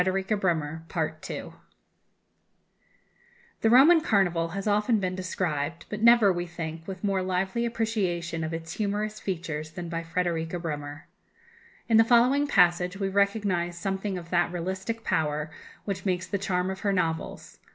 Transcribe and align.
The 0.03 1.53
Roman 3.69 4.01
Carnival 4.01 4.47
has 4.47 4.65
often 4.65 4.99
been 4.99 5.13
described, 5.13 5.85
but 5.89 6.01
never, 6.01 6.33
we 6.33 6.47
think, 6.47 6.87
with 6.87 7.03
more 7.03 7.21
lively 7.21 7.67
appreciation 7.67 8.43
of 8.43 8.51
its 8.51 8.73
humorous 8.73 9.19
features 9.19 9.69
than 9.73 9.89
by 9.89 10.01
Frederika 10.01 10.57
Bremer. 10.59 11.05
In 11.87 11.97
the 11.97 12.03
following 12.03 12.47
passage 12.47 12.97
we 12.97 13.09
recognize 13.09 13.77
something 13.77 14.17
of 14.17 14.31
that 14.31 14.51
realistic 14.51 15.03
power 15.03 15.51
which 15.85 16.03
makes 16.03 16.25
the 16.25 16.39
charm 16.39 16.71
of 16.71 16.79
her 16.79 16.91
novels. 16.93 17.59